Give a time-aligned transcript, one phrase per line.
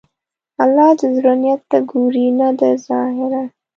[0.63, 3.43] الله د زړه نیت ته ګوري، نه د ظاهره.